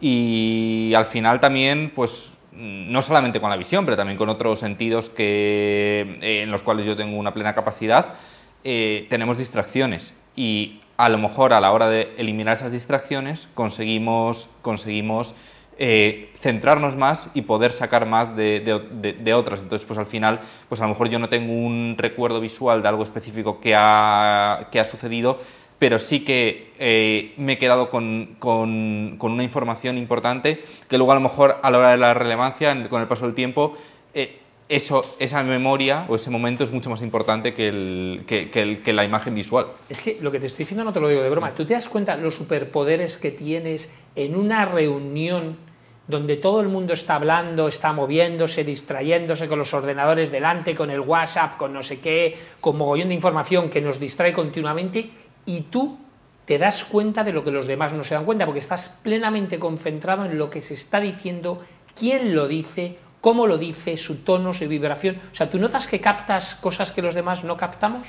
y 0.00 0.92
al 0.94 1.06
final 1.06 1.40
también, 1.40 1.92
pues 1.94 2.34
no 2.52 3.02
solamente 3.02 3.40
con 3.40 3.50
la 3.50 3.56
visión, 3.56 3.84
pero 3.84 3.96
también 3.96 4.16
con 4.16 4.28
otros 4.28 4.60
sentidos 4.60 5.10
que, 5.10 6.18
eh, 6.20 6.42
en 6.42 6.50
los 6.50 6.62
cuales 6.62 6.86
yo 6.86 6.96
tengo 6.96 7.16
una 7.16 7.34
plena 7.34 7.54
capacidad, 7.54 8.14
eh, 8.62 9.06
tenemos 9.10 9.38
distracciones. 9.38 10.12
Y 10.36 10.80
a 10.96 11.08
lo 11.08 11.18
mejor 11.18 11.52
a 11.52 11.60
la 11.60 11.72
hora 11.72 11.88
de 11.88 12.14
eliminar 12.16 12.54
esas 12.54 12.72
distracciones 12.72 13.48
conseguimos, 13.54 14.48
conseguimos 14.62 15.34
eh, 15.76 16.30
centrarnos 16.38 16.96
más 16.96 17.30
y 17.34 17.42
poder 17.42 17.72
sacar 17.72 18.06
más 18.06 18.36
de, 18.36 18.60
de, 18.60 19.34
otras. 19.34 19.60
Entonces, 19.60 19.84
pues 19.84 19.98
al 19.98 20.06
final, 20.06 20.40
pues 20.68 20.80
a 20.80 20.84
lo 20.84 20.90
mejor 20.90 21.08
yo 21.08 21.18
no 21.18 21.28
tengo 21.28 21.52
un 21.52 21.96
recuerdo 21.98 22.40
visual 22.40 22.82
de 22.82 22.88
algo 22.88 23.02
específico 23.02 23.58
que 23.60 23.74
ha, 23.76 24.68
que 24.70 24.78
ha 24.78 24.84
sucedido, 24.84 25.40
pero 25.84 25.98
sí 25.98 26.20
que 26.20 26.72
eh, 26.78 27.34
me 27.36 27.52
he 27.52 27.58
quedado 27.58 27.90
con, 27.90 28.36
con, 28.38 29.16
con, 29.18 29.32
una 29.32 29.42
información 29.42 29.98
importante 29.98 30.62
que 30.88 30.96
luego 30.96 31.12
a 31.12 31.14
lo 31.14 31.20
mejor 31.20 31.58
a 31.62 31.70
la 31.70 31.76
hora 31.76 31.90
de 31.90 31.98
la 31.98 32.14
relevancia, 32.14 32.88
con 32.88 33.02
el 33.02 33.06
paso 33.06 33.26
del 33.26 33.34
tiempo, 33.34 33.76
eh, 34.14 34.38
eso, 34.70 35.14
esa 35.18 35.42
memoria 35.42 36.06
o 36.08 36.14
ese 36.14 36.30
momento 36.30 36.64
es 36.64 36.72
mucho 36.72 36.88
más 36.88 37.02
importante 37.02 37.52
que, 37.52 37.68
el, 37.68 38.24
que, 38.26 38.48
que, 38.48 38.80
que, 38.80 38.92
la 38.94 39.04
imagen 39.04 39.34
visual. 39.34 39.66
Es 39.90 40.00
que 40.00 40.16
lo 40.22 40.32
que 40.32 40.40
te 40.40 40.46
estoy 40.46 40.62
diciendo 40.62 40.84
no 40.84 40.92
te 40.94 41.00
lo 41.00 41.08
digo 41.10 41.20
de 41.20 41.28
broma. 41.28 41.54
¿Tú 41.54 41.66
te 41.66 41.74
das 41.74 41.86
cuenta 41.86 42.16
los 42.16 42.34
superpoderes 42.34 43.18
que 43.18 43.30
tienes 43.30 43.92
en 44.16 44.36
una 44.36 44.64
reunión 44.64 45.58
donde 46.06 46.36
todo 46.36 46.62
el 46.62 46.68
mundo 46.68 46.94
está 46.94 47.16
hablando, 47.16 47.68
está 47.68 47.92
moviéndose, 47.92 48.64
distrayéndose 48.64 49.48
con 49.48 49.58
los 49.58 49.74
ordenadores 49.74 50.30
delante, 50.30 50.74
con 50.74 50.90
el 50.90 51.00
WhatsApp, 51.00 51.58
con 51.58 51.74
no 51.74 51.82
sé 51.82 52.00
qué, 52.00 52.38
con 52.60 52.78
mogollón 52.78 53.08
de 53.08 53.14
información 53.14 53.68
que 53.68 53.82
nos 53.82 54.00
distrae 54.00 54.32
continuamente? 54.32 55.10
Y 55.46 55.62
tú 55.62 55.98
te 56.44 56.58
das 56.58 56.84
cuenta 56.84 57.24
de 57.24 57.32
lo 57.32 57.44
que 57.44 57.50
los 57.50 57.66
demás 57.66 57.92
no 57.92 58.04
se 58.04 58.14
dan 58.14 58.24
cuenta, 58.24 58.44
porque 58.44 58.60
estás 58.60 58.88
plenamente 59.02 59.58
concentrado 59.58 60.24
en 60.24 60.38
lo 60.38 60.50
que 60.50 60.60
se 60.60 60.74
está 60.74 61.00
diciendo, 61.00 61.62
quién 61.98 62.34
lo 62.34 62.48
dice, 62.48 62.98
cómo 63.20 63.46
lo 63.46 63.56
dice, 63.56 63.96
su 63.96 64.16
tono, 64.16 64.52
su 64.52 64.68
vibración. 64.68 65.16
O 65.32 65.34
sea, 65.34 65.48
¿tú 65.48 65.58
notas 65.58 65.86
que 65.86 66.00
captas 66.00 66.56
cosas 66.56 66.92
que 66.92 67.02
los 67.02 67.14
demás 67.14 67.44
no 67.44 67.56
captamos? 67.56 68.06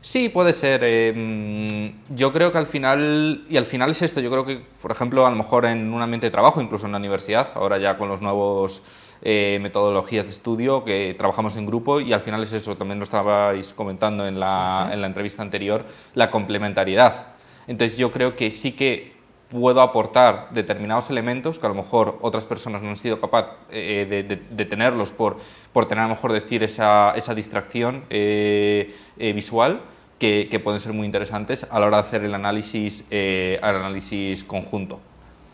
Sí, 0.00 0.28
puede 0.28 0.52
ser. 0.52 0.82
Eh, 0.84 1.94
yo 2.10 2.32
creo 2.32 2.52
que 2.52 2.58
al 2.58 2.66
final, 2.66 3.44
y 3.48 3.56
al 3.56 3.64
final 3.64 3.90
es 3.90 4.02
esto, 4.02 4.20
yo 4.20 4.30
creo 4.30 4.44
que, 4.44 4.62
por 4.80 4.92
ejemplo, 4.92 5.26
a 5.26 5.30
lo 5.30 5.36
mejor 5.36 5.64
en 5.64 5.92
un 5.92 6.02
ambiente 6.02 6.26
de 6.26 6.30
trabajo, 6.30 6.60
incluso 6.60 6.86
en 6.86 6.92
la 6.92 6.98
universidad, 6.98 7.48
ahora 7.54 7.78
ya 7.78 7.96
con 7.96 8.08
los 8.08 8.20
nuevos 8.20 8.82
eh, 9.24 9.58
metodologías 9.60 10.26
de 10.26 10.30
estudio, 10.30 10.84
que 10.84 11.14
trabajamos 11.18 11.56
en 11.56 11.66
grupo 11.66 12.00
y 12.00 12.12
al 12.12 12.20
final 12.20 12.42
es 12.42 12.52
eso, 12.52 12.76
también 12.76 12.98
lo 12.98 13.04
estabais 13.04 13.72
comentando 13.72 14.26
en 14.26 14.38
la, 14.38 14.90
en 14.92 15.00
la 15.00 15.06
entrevista 15.06 15.42
anterior, 15.42 15.84
la 16.14 16.30
complementariedad. 16.30 17.28
Entonces 17.66 17.98
yo 17.98 18.12
creo 18.12 18.36
que 18.36 18.50
sí 18.50 18.72
que 18.72 19.14
puedo 19.48 19.80
aportar 19.80 20.48
determinados 20.50 21.10
elementos 21.10 21.58
que 21.58 21.66
a 21.66 21.68
lo 21.68 21.76
mejor 21.76 22.18
otras 22.22 22.44
personas 22.44 22.82
no 22.82 22.88
han 22.88 22.96
sido 22.96 23.20
capaces 23.20 23.52
eh, 23.70 24.26
de, 24.50 24.64
tenerlos 24.64 25.12
por, 25.12 25.38
por 25.72 25.86
tener 25.86 26.04
a 26.04 26.08
lo 26.08 26.14
mejor 26.14 26.32
decir 26.32 26.62
esa, 26.62 27.12
esa 27.14 27.34
distracción 27.34 28.04
eh, 28.10 28.94
eh, 29.16 29.32
visual 29.32 29.80
que, 30.18 30.48
que, 30.50 30.58
pueden 30.58 30.80
ser 30.80 30.92
muy 30.92 31.06
interesantes 31.06 31.66
a 31.70 31.78
la 31.78 31.86
hora 31.86 31.98
de 31.98 32.00
hacer 32.02 32.24
el 32.24 32.34
análisis, 32.34 33.04
el 33.10 33.62
análisis 33.62 34.44
conjunto. 34.44 35.00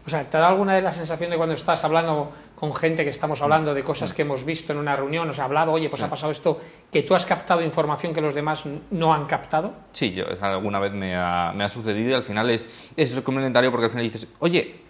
O 0.07 0.11
sea, 0.11 0.25
¿te 0.29 0.39
da 0.39 0.49
alguna 0.49 0.75
de 0.75 0.83
la 0.83 0.93
sensación 0.93 1.31
de 1.31 1.37
cuando 1.37 1.55
estás 1.55 1.85
hablando 1.85 2.33
con 2.61 2.75
gente 2.75 3.05
que 3.05 3.11
estamos 3.11 3.40
hablando 3.40 3.73
de 3.73 3.83
cosas 3.83 4.12
que 4.12 4.21
hemos 4.21 4.45
visto 4.45 4.75
en 4.75 4.79
una 4.79 4.95
reunión, 4.95 5.26
nos 5.26 5.38
ha 5.38 5.45
hablado, 5.45 5.73
oye, 5.73 5.88
pues 5.88 6.02
ha 6.02 6.11
pasado 6.11 6.31
esto, 6.31 6.61
que 6.93 7.02
tú 7.02 7.14
has 7.14 7.25
captado 7.25 7.62
información 7.62 8.12
que 8.12 8.21
los 8.21 8.35
demás 8.35 8.64
no 8.90 9.14
han 9.14 9.25
captado? 9.25 9.73
Sí, 9.93 10.12
yo, 10.12 10.26
alguna 10.43 10.79
vez 10.79 10.93
me 10.93 11.17
ha, 11.17 11.55
me 11.57 11.64
ha 11.64 11.71
sucedido 11.71 12.11
y 12.11 12.12
al 12.12 12.23
final 12.23 12.50
es, 12.50 12.69
es 12.99 13.19
complementario 13.23 13.71
porque 13.71 13.87
al 13.87 13.90
final 13.90 14.05
dices, 14.05 14.29
oye, 14.40 14.83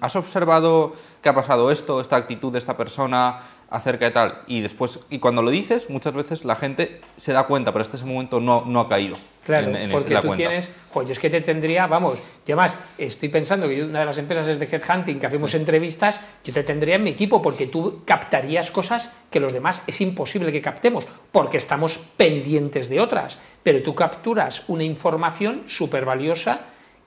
¿has 0.00 0.14
observado 0.14 0.92
que 1.20 1.28
ha 1.28 1.34
pasado 1.34 1.72
esto, 1.72 2.00
esta 2.00 2.14
actitud 2.14 2.52
de 2.52 2.60
esta 2.60 2.76
persona? 2.76 3.40
Acerca 3.70 4.06
de 4.06 4.10
tal. 4.12 4.40
Y 4.46 4.60
después, 4.60 5.00
y 5.10 5.18
cuando 5.18 5.42
lo 5.42 5.50
dices, 5.50 5.90
muchas 5.90 6.14
veces 6.14 6.44
la 6.44 6.56
gente 6.56 7.00
se 7.16 7.32
da 7.32 7.46
cuenta, 7.46 7.72
pero 7.72 7.82
hasta 7.82 7.96
ese 7.96 8.06
momento 8.06 8.40
no, 8.40 8.64
no 8.66 8.80
ha 8.80 8.88
caído. 8.88 9.18
Claro, 9.44 9.72
porque 9.90 10.14
tú 10.16 10.34
tienes, 10.34 10.68
pues 10.92 11.08
es 11.08 11.18
que 11.18 11.30
te 11.30 11.40
tendría, 11.40 11.86
vamos, 11.86 12.18
y 12.46 12.52
además 12.52 12.76
estoy 12.98 13.30
pensando 13.30 13.66
que 13.66 13.82
una 13.82 14.00
de 14.00 14.04
las 14.04 14.18
empresas 14.18 14.46
es 14.46 14.58
de 14.58 14.66
headhunting, 14.66 15.18
que 15.18 15.26
hacemos 15.26 15.54
entrevistas, 15.54 16.20
yo 16.44 16.52
te 16.52 16.62
tendría 16.64 16.96
en 16.96 17.04
mi 17.04 17.10
equipo 17.10 17.40
porque 17.40 17.66
tú 17.66 18.02
captarías 18.04 18.70
cosas 18.70 19.10
que 19.30 19.40
los 19.40 19.54
demás 19.54 19.82
es 19.86 20.02
imposible 20.02 20.52
que 20.52 20.60
captemos, 20.60 21.06
porque 21.32 21.56
estamos 21.56 21.98
pendientes 22.18 22.90
de 22.90 23.00
otras, 23.00 23.38
pero 23.62 23.82
tú 23.82 23.94
capturas 23.94 24.64
una 24.68 24.84
información 24.84 25.62
súper 25.66 26.04
valiosa 26.04 26.60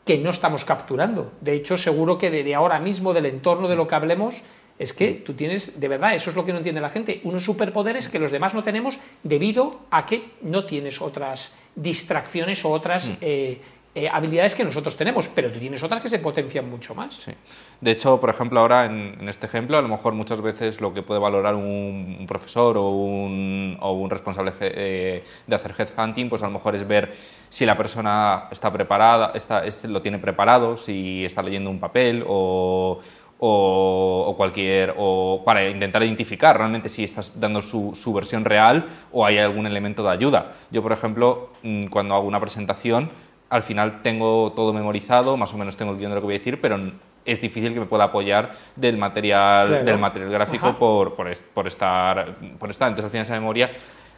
que 0.03 0.17
no 0.17 0.31
estamos 0.31 0.65
capturando. 0.65 1.33
De 1.41 1.53
hecho, 1.53 1.77
seguro 1.77 2.17
que 2.17 2.31
desde 2.31 2.55
ahora 2.55 2.79
mismo, 2.79 3.13
del 3.13 3.27
entorno 3.27 3.67
de 3.67 3.75
lo 3.75 3.87
que 3.87 3.93
hablemos, 3.93 4.41
es 4.81 4.93
que 4.93 5.13
tú 5.13 5.33
tienes, 5.33 5.79
de 5.79 5.87
verdad, 5.87 6.15
eso 6.15 6.31
es 6.31 6.35
lo 6.35 6.43
que 6.43 6.51
no 6.51 6.57
entiende 6.57 6.81
la 6.81 6.89
gente, 6.89 7.21
unos 7.23 7.43
superpoderes 7.43 8.09
que 8.09 8.17
los 8.17 8.31
demás 8.31 8.55
no 8.55 8.63
tenemos 8.63 8.97
debido 9.21 9.81
a 9.91 10.07
que 10.07 10.31
no 10.41 10.65
tienes 10.65 11.01
otras 11.01 11.55
distracciones 11.75 12.65
o 12.65 12.71
otras 12.71 13.07
mm. 13.07 13.17
eh, 13.21 13.61
eh, 13.93 14.09
habilidades 14.09 14.55
que 14.55 14.63
nosotros 14.63 14.95
tenemos, 14.95 15.27
pero 15.27 15.51
tú 15.51 15.59
tienes 15.59 15.83
otras 15.83 16.01
que 16.01 16.07
se 16.07 16.17
potencian 16.17 16.67
mucho 16.67 16.95
más. 16.95 17.13
Sí. 17.15 17.31
De 17.81 17.91
hecho, 17.91 18.21
por 18.21 18.29
ejemplo, 18.29 18.61
ahora 18.61 18.85
en, 18.85 19.27
este 19.27 19.45
ejemplo, 19.45 19.77
a 19.77 19.81
lo 19.81 19.89
mejor 19.89 20.13
muchas 20.13 20.41
veces 20.41 20.79
lo 20.79 20.93
que 20.93 21.03
puede 21.03 21.19
valorar 21.19 21.55
un, 21.55 22.25
profesor 22.25 22.77
o 22.77 22.89
un, 22.89 23.77
o 23.81 23.91
un 23.91 24.09
responsable 24.09 24.53
eh, 24.61 25.23
de 25.45 25.55
hacer 25.55 25.75
headhunting, 25.77 26.29
pues 26.29 26.41
a 26.41 26.47
lo 26.47 26.53
mejor 26.53 26.73
es 26.75 26.87
ver 26.87 27.13
si 27.49 27.65
la 27.65 27.75
persona 27.75 28.47
está 28.49 28.71
preparada, 28.71 29.33
está, 29.35 29.63
lo 29.89 30.01
tiene 30.01 30.19
preparado, 30.19 30.77
si 30.77 31.25
está 31.25 31.43
leyendo 31.43 31.69
un 31.69 31.81
papel 31.81 32.23
o 32.25 33.01
o, 33.43 34.35
cualquier, 34.37 34.93
o 34.97 35.41
para 35.43 35.67
intentar 35.67 36.03
identificar 36.03 36.55
realmente 36.55 36.89
si 36.89 37.03
estás 37.03 37.39
dando 37.39 37.59
su, 37.61 37.95
su, 37.95 38.13
versión 38.13 38.45
real 38.45 38.85
o 39.11 39.25
hay 39.25 39.39
algún 39.39 39.65
elemento 39.65 40.03
de 40.03 40.11
ayuda. 40.11 40.53
Yo, 40.69 40.83
por 40.83 40.91
ejemplo, 40.91 41.49
mm, 41.63 41.85
cuando 41.85 42.13
hago 42.13 42.27
una 42.27 42.39
presentación, 42.39 43.09
al 43.49 43.63
final 43.63 44.03
tengo 44.03 44.53
todo 44.55 44.73
memorizado, 44.73 45.37
más 45.37 45.51
o 45.55 45.57
menos 45.57 45.75
tengo 45.75 45.91
el 45.91 45.97
guion 45.97 46.11
de 46.11 46.15
lo 46.15 46.21
que 46.21 46.25
voy 46.25 46.35
a 46.35 46.37
decir, 46.37 46.61
pero 46.61 46.79
es 47.25 47.41
difícil 47.41 47.73
que 47.73 47.79
me 47.79 47.87
pueda 47.87 48.05
apoyar 48.05 48.51
del 48.75 48.97
material, 48.97 49.85
del 49.85 49.97
material 49.97 50.29
gráfico 50.29 50.77
por, 50.77 51.15
por, 51.15 51.27
por, 51.53 51.67
estar, 51.67 52.35
por 52.59 52.69
estar. 52.69 52.89
Entonces, 52.89 53.05
al 53.05 53.11
final 53.11 53.25
esa 53.25 53.33
memoria 53.33 53.71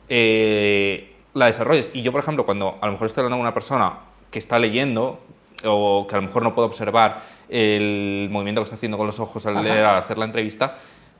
eh, 0.09 1.15
la 1.33 1.45
desarrolles. 1.45 1.91
Y 1.93 2.01
yo, 2.01 2.11
por 2.11 2.19
ejemplo, 2.19 2.45
cuando 2.45 2.77
a 2.81 2.85
lo 2.87 2.91
mejor 2.91 3.07
estoy 3.07 3.21
hablando 3.21 3.37
con 3.37 3.41
una 3.41 3.53
persona 3.53 3.99
que 4.29 4.39
está 4.39 4.59
leyendo 4.59 5.21
o 5.65 6.05
que 6.07 6.15
a 6.15 6.19
lo 6.19 6.27
mejor 6.27 6.43
no 6.43 6.53
puedo 6.53 6.67
observar 6.67 7.21
el 7.49 8.27
movimiento 8.31 8.61
que 8.61 8.65
está 8.65 8.75
haciendo 8.75 8.97
con 8.97 9.07
los 9.07 9.19
ojos 9.19 9.45
al 9.45 9.63
leer, 9.63 9.85
al 9.85 9.97
hacer 9.97 10.17
la 10.17 10.25
entrevista, 10.25 10.75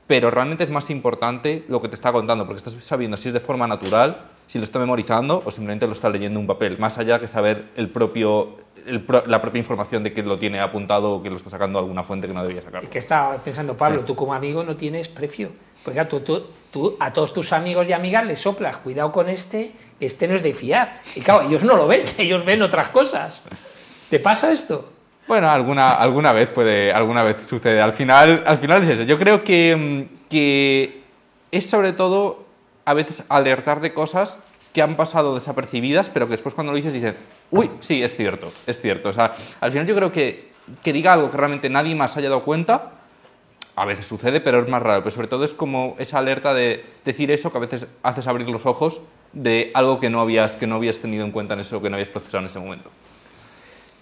pero 0.07 0.29
realmente 0.29 0.63
es 0.63 0.69
más 0.69 0.89
importante 0.89 1.63
lo 1.67 1.81
que 1.81 1.87
te 1.87 1.95
está 1.95 2.11
contando, 2.11 2.45
porque 2.45 2.57
estás 2.57 2.75
sabiendo 2.83 3.17
si 3.17 3.29
es 3.29 3.33
de 3.33 3.39
forma 3.39 3.67
natural, 3.67 4.25
si 4.47 4.57
lo 4.57 4.63
está 4.63 4.79
memorizando 4.79 5.41
o 5.45 5.51
simplemente 5.51 5.87
lo 5.87 5.93
está 5.93 6.09
leyendo 6.09 6.39
un 6.39 6.47
papel, 6.47 6.77
más 6.77 6.97
allá 6.97 7.19
que 7.19 7.27
saber 7.27 7.69
el 7.75 7.89
propio, 7.89 8.57
la 9.27 9.41
propia 9.41 9.59
información 9.59 10.03
de 10.03 10.13
que 10.13 10.21
lo 10.21 10.37
tiene 10.37 10.59
apuntado 10.59 11.13
o 11.13 11.23
que 11.23 11.29
lo 11.29 11.37
está 11.37 11.49
sacando 11.49 11.79
de 11.79 11.83
alguna 11.83 12.03
fuente 12.03 12.27
que 12.27 12.33
no 12.33 12.41
debería 12.41 12.61
sacar. 12.61 12.83
Es 12.83 12.89
que 12.89 12.99
está 12.99 13.37
pensando, 13.43 13.77
Pablo, 13.77 14.03
tú 14.03 14.15
como 14.15 14.33
amigo 14.33 14.63
no 14.63 14.75
tienes 14.75 15.07
precio. 15.07 15.51
Tú, 16.09 16.19
tú, 16.21 16.47
tú, 16.71 16.97
a 16.99 17.11
todos 17.11 17.33
tus 17.33 17.51
amigos 17.51 17.87
y 17.87 17.93
amigas 17.93 18.25
les 18.25 18.39
soplas, 18.39 18.77
cuidado 18.77 19.11
con 19.11 19.29
este, 19.29 19.73
que 19.99 20.05
este 20.05 20.27
no 20.27 20.35
es 20.35 20.43
de 20.43 20.53
fiar. 20.53 21.01
Y 21.15 21.21
claro, 21.21 21.47
ellos 21.47 21.63
no 21.63 21.75
lo 21.75 21.87
ven, 21.87 22.05
ellos 22.17 22.43
ven 22.45 22.61
otras 22.61 22.89
cosas. 22.89 23.43
¿Te 24.13 24.19
pasa 24.19 24.51
esto? 24.51 24.93
Bueno, 25.27 25.49
alguna, 25.49 25.95
alguna 25.95 26.33
vez 26.33 26.47
puede, 26.47 26.93
alguna 26.93 27.23
vez 27.23 27.47
sucede. 27.47 27.81
Al 27.81 27.93
final, 27.93 28.43
al 28.45 28.59
final 28.59 28.83
es 28.83 28.89
eso. 28.89 29.01
Yo 29.01 29.17
creo 29.17 29.43
que, 29.43 29.75
mm, 29.75 30.27
que 30.29 31.01
es 31.49 31.67
sobre 31.67 31.93
todo 31.93 32.45
a 32.85 32.93
veces 32.93 33.23
alertar 33.27 33.81
de 33.81 33.91
cosas 33.91 34.37
que 34.71 34.83
han 34.83 34.97
pasado 34.97 35.33
desapercibidas, 35.33 36.11
pero 36.11 36.27
que 36.27 36.33
después 36.33 36.53
cuando 36.53 36.71
lo 36.71 36.75
dices 36.75 36.93
dices, 36.93 37.15
uy, 37.49 37.71
sí, 37.79 38.03
es 38.03 38.15
cierto, 38.15 38.53
es 38.67 38.79
cierto. 38.79 39.09
O 39.09 39.13
sea, 39.13 39.33
al 39.61 39.71
final 39.71 39.87
yo 39.87 39.95
creo 39.95 40.11
que 40.11 40.53
que 40.83 40.93
diga 40.93 41.13
algo 41.13 41.31
que 41.31 41.37
realmente 41.37 41.67
nadie 41.71 41.95
más 41.95 42.15
haya 42.15 42.29
dado 42.29 42.43
cuenta, 42.43 42.91
a 43.75 43.85
veces 43.85 44.05
sucede, 44.05 44.41
pero 44.41 44.61
es 44.61 44.69
más 44.69 44.83
raro. 44.83 45.01
Pero 45.01 45.09
sobre 45.09 45.27
todo 45.27 45.43
es 45.43 45.55
como 45.55 45.95
esa 45.97 46.19
alerta 46.19 46.53
de 46.53 46.85
decir 47.03 47.31
eso 47.31 47.51
que 47.51 47.57
a 47.57 47.61
veces 47.61 47.87
haces 48.03 48.27
abrir 48.27 48.47
los 48.47 48.67
ojos 48.67 49.01
de 49.31 49.71
algo 49.73 49.99
que 49.99 50.11
no 50.11 50.21
habías, 50.21 50.55
que 50.55 50.67
no 50.67 50.75
habías 50.75 50.99
tenido 50.99 51.25
en 51.25 51.31
cuenta 51.31 51.55
en 51.55 51.61
eso, 51.61 51.81
que 51.81 51.89
no 51.89 51.95
habías 51.95 52.09
procesado 52.09 52.41
en 52.41 52.45
ese 52.45 52.59
momento. 52.59 52.91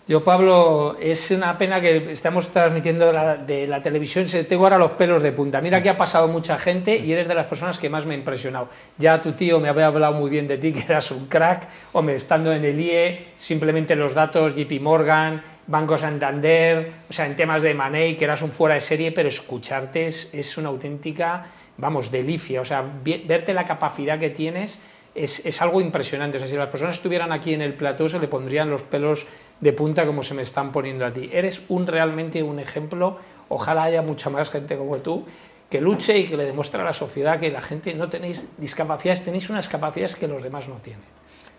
Yo, 0.07 0.23
Pablo, 0.23 0.97
es 0.99 1.29
una 1.29 1.55
pena 1.59 1.79
que 1.79 2.11
estamos 2.11 2.49
transmitiendo 2.49 3.13
de 3.45 3.67
la, 3.67 3.81
televisión, 3.83 4.27
se 4.27 4.43
tengo 4.43 4.63
ahora 4.63 4.79
los 4.79 4.91
pelos 4.93 5.21
de 5.21 5.31
punta. 5.31 5.61
Mira 5.61 5.83
que 5.83 5.91
ha 5.91 5.97
pasado 5.97 6.27
mucha 6.27 6.57
gente 6.57 6.97
y 6.97 7.11
eres 7.11 7.27
de 7.27 7.35
las 7.35 7.45
personas 7.45 7.77
que 7.77 7.87
más 7.87 8.07
me 8.07 8.15
ha 8.15 8.17
impresionado. 8.17 8.67
Ya 8.97 9.21
tu 9.21 9.33
tío 9.33 9.59
me 9.59 9.69
había 9.69 9.85
hablado 9.85 10.13
muy 10.13 10.31
bien 10.31 10.47
de 10.47 10.57
ti, 10.57 10.73
que 10.73 10.79
eras 10.81 11.11
un 11.11 11.27
crack, 11.27 11.67
hombre, 11.93 12.15
estando 12.15 12.51
en 12.51 12.65
el 12.65 12.79
IE, 12.79 13.27
simplemente 13.35 13.95
los 13.95 14.15
datos, 14.15 14.55
JP 14.55 14.81
Morgan, 14.81 15.43
Banco 15.67 15.97
Santander, 15.99 16.93
o 17.07 17.13
sea, 17.13 17.27
en 17.27 17.35
temas 17.35 17.61
de 17.61 17.75
Money, 17.75 18.15
que 18.15 18.25
eras 18.25 18.41
un 18.41 18.51
fuera 18.51 18.73
de 18.73 18.81
serie, 18.81 19.11
pero 19.11 19.29
escucharte 19.29 20.07
es, 20.07 20.33
es 20.33 20.57
una 20.57 20.69
auténtica, 20.69 21.45
vamos, 21.77 22.09
delicia. 22.09 22.61
O 22.61 22.65
sea, 22.65 22.83
verte 23.03 23.53
la 23.53 23.65
capacidad 23.65 24.17
que 24.17 24.31
tienes 24.31 24.79
es, 25.13 25.45
es 25.45 25.61
algo 25.61 25.79
impresionante. 25.79 26.37
O 26.37 26.39
sea, 26.39 26.47
si 26.47 26.55
las 26.55 26.69
personas 26.69 26.95
estuvieran 26.95 27.31
aquí 27.31 27.53
en 27.53 27.61
el 27.61 27.75
plató, 27.75 28.09
se 28.09 28.17
le 28.17 28.27
pondrían 28.27 28.71
los 28.71 28.81
pelos 28.81 29.27
de 29.61 29.73
punta 29.73 30.05
como 30.05 30.23
se 30.23 30.33
me 30.33 30.41
están 30.41 30.71
poniendo 30.71 31.05
a 31.05 31.11
ti. 31.11 31.29
Eres 31.31 31.61
un 31.69 31.87
realmente 31.87 32.43
un 32.43 32.59
ejemplo, 32.59 33.17
ojalá 33.47 33.83
haya 33.83 34.01
mucha 34.01 34.29
más 34.29 34.49
gente 34.49 34.75
como 34.75 34.97
tú 34.97 35.25
que 35.69 35.79
luche 35.79 36.17
y 36.17 36.25
que 36.25 36.35
le 36.35 36.43
demuestre 36.43 36.81
a 36.81 36.83
la 36.83 36.91
sociedad 36.91 37.39
que 37.39 37.49
la 37.49 37.61
gente 37.61 37.93
no 37.93 38.09
tenéis 38.09 38.49
discapacidades, 38.57 39.23
tenéis 39.23 39.49
unas 39.49 39.69
capacidades 39.69 40.17
que 40.17 40.27
los 40.27 40.43
demás 40.43 40.67
no 40.67 40.75
tienen. 40.75 41.05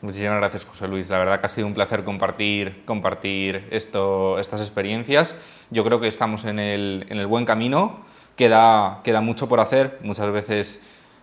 Muchísimas 0.02 0.37
gracias, 0.37 0.64
José 0.64 0.87
Luis. 0.87 1.09
La 1.09 1.18
verdad 1.18 1.40
que 1.40 1.47
ha 1.47 1.49
sido 1.49 1.66
un 1.66 1.75
placer 1.75 2.04
compartir, 2.04 2.85
compartir 2.85 3.68
esto, 3.71 4.38
estas 4.38 4.61
experiencias. 4.61 5.35
Yo 5.71 5.85
creo 5.85 6.00
que 6.00 6.09
estamos 6.09 6.44
en 6.44 6.59
el, 6.59 7.06
en 7.09 7.18
el 7.18 7.26
buen 7.26 7.47
camino. 7.47 8.04
Queda, 8.37 9.00
queda 9.04 9.21
mucho 9.21 9.49
por 9.49 9.61
hacer. 9.61 9.99
Muchas 10.02 10.30
veces 10.32 10.80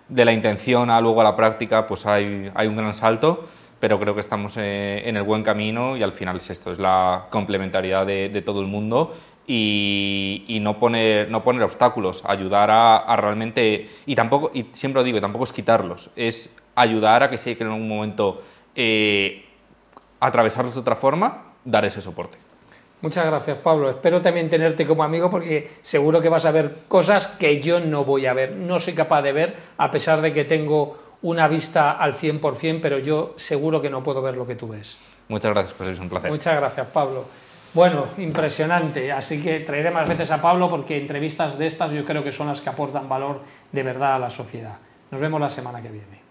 de 0.08 0.26
la 0.26 0.32
intención 0.32 0.90
a 0.90 1.00
luego 1.02 1.22
a 1.22 1.26
la 1.26 1.36
práctica 1.36 1.86
pues 1.86 2.06
hay, 2.06 2.52
hay 2.56 2.68
un 2.68 2.78
gran 2.78 2.94
salto 2.94 3.48
pero 3.80 4.00
creo 4.00 4.14
que 4.14 4.20
estamos 4.20 4.58
eh, 4.58 5.04
en 5.06 5.18
el 5.18 5.24
buen 5.24 5.44
camino 5.44 5.96
y 5.96 6.04
al 6.04 6.12
final 6.12 6.38
es 6.38 6.50
esto, 6.50 6.72
es 6.72 6.80
la 6.80 7.28
complementariedad 7.30 8.06
de, 8.06 8.42
todo 8.46 8.62
el 8.62 8.68
mundo 8.68 9.16
y, 9.48 10.60
no, 10.62 10.78
poner, 10.78 11.32
no 11.32 11.44
poner 11.44 11.64
obstáculos, 11.64 12.24
ayudar 12.26 12.70
a, 12.72 13.16
realmente, 13.16 13.90
y 14.06 14.16
tampoco, 14.16 14.52
y 14.54 14.68
siempre 14.74 15.02
lo 15.02 15.04
digo, 15.04 15.20
tampoco 15.20 15.46
es 15.46 15.54
quitarlos, 15.54 16.12
es 16.16 16.56
ayudar 16.76 17.24
a 17.24 17.30
que 17.30 17.38
si 17.38 17.52
hay 17.52 17.56
que 17.56 17.64
en 17.64 17.72
algún 17.72 17.88
momento 17.88 18.42
eh, 18.76 19.46
atravesarlos 20.20 20.76
de 20.76 20.82
otra 20.82 20.96
forma, 20.96 21.54
dar 21.64 21.86
ese 21.86 22.02
soporte. 22.02 22.38
Muchas 23.02 23.26
gracias, 23.26 23.58
Pablo. 23.60 23.90
Espero 23.90 24.22
también 24.22 24.50
tenerte 24.50 24.86
como 24.86 25.04
amigo 25.04 25.32
porque 25.32 25.72
seguro 25.82 26.22
que 26.22 26.28
vas 26.28 26.44
a 26.46 26.52
ver 26.52 26.80
cosas 26.90 27.28
que 27.28 27.62
yo 27.62 27.80
no 27.80 28.04
voy 28.04 28.26
a 28.26 28.34
ver, 28.34 28.58
no 28.58 28.80
soy 28.80 28.94
capaz 28.94 29.22
de 29.22 29.32
ver, 29.32 29.56
a 29.78 29.90
pesar 29.90 30.20
de 30.20 30.34
que 30.34 30.44
tengo 30.44 30.98
una 31.22 31.48
vista 31.48 31.92
al 31.92 32.14
100%, 32.16 32.80
pero 32.82 33.00
yo 33.00 33.34
seguro 33.38 33.82
que 33.82 33.90
no 33.90 34.04
puedo 34.04 34.22
ver 34.22 34.36
lo 34.36 34.48
que 34.48 34.56
tú 34.56 34.70
ves. 34.70 34.98
Muchas 35.28 35.52
gracias, 35.52 35.74
pues 35.74 35.90
es 35.90 36.00
un 36.00 36.10
placer. 36.10 36.32
Muchas 36.32 36.56
gracias, 36.56 36.88
Pablo. 36.88 37.26
Bueno, 37.74 38.08
impresionante. 38.18 39.12
Así 39.12 39.42
que 39.42 39.60
traeré 39.60 39.92
más 39.92 40.08
veces 40.08 40.32
a 40.32 40.42
Pablo 40.42 40.70
porque 40.70 40.98
entrevistas 40.98 41.58
de 41.58 41.68
estas 41.68 41.92
yo 41.92 42.04
creo 42.04 42.24
que 42.24 42.32
son 42.32 42.48
las 42.48 42.62
que 42.62 42.70
aportan 42.70 43.08
valor 43.08 43.42
de 43.72 43.84
verdad 43.84 44.16
a 44.16 44.20
la 44.20 44.30
sociedad. 44.30 44.78
Nos 45.12 45.22
vemos 45.22 45.40
la 45.40 45.50
semana 45.50 45.82
que 45.82 45.90
viene. 45.90 46.29